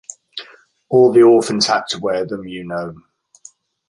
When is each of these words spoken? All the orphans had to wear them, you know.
All 0.89 1.11
the 1.13 1.21
orphans 1.21 1.67
had 1.67 1.83
to 1.89 1.99
wear 1.99 2.25
them, 2.25 2.47
you 2.47 2.63
know. 2.63 2.95